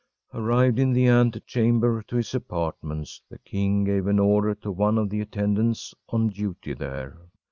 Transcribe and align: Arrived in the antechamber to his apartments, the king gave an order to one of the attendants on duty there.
Arrived 0.33 0.79
in 0.79 0.93
the 0.93 1.05
antechamber 1.07 2.01
to 2.01 2.15
his 2.15 2.33
apartments, 2.33 3.21
the 3.29 3.37
king 3.37 3.83
gave 3.83 4.07
an 4.07 4.17
order 4.17 4.55
to 4.55 4.71
one 4.71 4.97
of 4.97 5.11
the 5.11 5.21
attendants 5.21 5.93
on 6.09 6.27
duty 6.27 6.73
there. 6.73 7.19